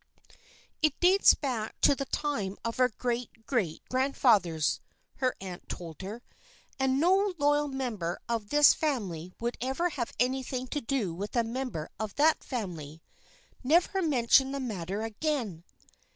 [0.81, 4.79] "It dates back to the time of our great great grandfathers,"
[5.17, 6.23] her aunt told her,
[6.79, 11.43] "and no loyal member of this family would ever have anything to do with a
[11.43, 13.03] member of that family.
[13.63, 15.65] Never mention the matter again!"